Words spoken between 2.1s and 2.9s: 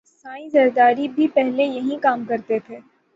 کرتا تھا